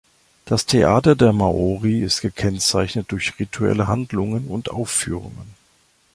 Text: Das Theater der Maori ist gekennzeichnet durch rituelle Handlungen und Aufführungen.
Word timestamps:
Das 0.45 0.65
Theater 0.65 1.15
der 1.15 1.31
Maori 1.31 1.99
ist 2.01 2.21
gekennzeichnet 2.21 3.11
durch 3.11 3.37
rituelle 3.39 3.85
Handlungen 3.87 4.47
und 4.47 4.71
Aufführungen. 4.71 5.53